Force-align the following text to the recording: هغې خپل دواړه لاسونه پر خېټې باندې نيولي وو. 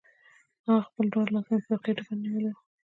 هغې 0.65 0.83
خپل 0.87 1.05
دواړه 1.13 1.31
لاسونه 1.35 1.59
پر 1.67 1.77
خېټې 1.83 2.03
باندې 2.07 2.27
نيولي 2.31 2.49
وو. 2.53 2.61